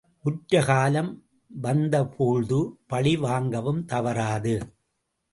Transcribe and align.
உற்ற 0.23 0.61
காலம் 0.65 1.09
வந்தபோழ்து 1.63 2.59
பழிவாங்கவும் 2.87 3.85
தவறாது. 3.85 4.55